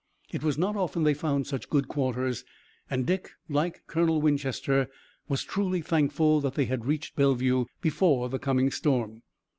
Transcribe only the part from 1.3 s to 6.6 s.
such good quarters, and Dick, like Colonel Winchester, was truly thankful that